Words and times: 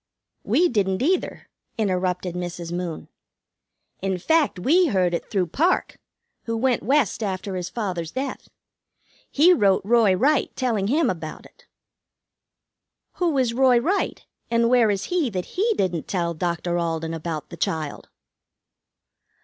"We 0.43 0.67
didn't, 0.67 1.03
either," 1.03 1.47
interrupted 1.77 2.33
Mrs. 2.33 2.71
Moon. 2.71 3.07
"In 4.01 4.17
fact, 4.17 4.57
we 4.57 4.87
heard 4.87 5.13
it 5.13 5.29
through 5.29 5.45
Parke, 5.45 5.99
who 6.45 6.57
went 6.57 6.81
West 6.81 7.21
after 7.21 7.55
his 7.55 7.69
father's 7.69 8.09
death. 8.11 8.49
He 9.29 9.53
wrote 9.53 9.83
Roy 9.85 10.13
Wright, 10.15 10.49
telling 10.55 10.87
him 10.87 11.07
about 11.07 11.45
it." 11.45 11.67
"Who 13.17 13.37
is 13.37 13.53
Roy 13.53 13.77
Wright, 13.77 14.25
and 14.49 14.69
where 14.71 14.89
is 14.89 15.03
he, 15.03 15.29
that 15.29 15.45
he 15.53 15.71
didn't 15.77 16.07
tell 16.07 16.33
Dr. 16.33 16.79
Alden 16.79 17.13
about 17.13 17.49
the 17.49 17.57
child?" 17.57 18.09